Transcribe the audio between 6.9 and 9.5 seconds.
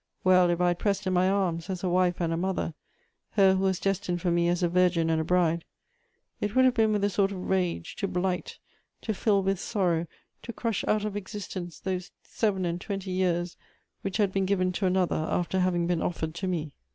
with a sort of rage, to blight, to fill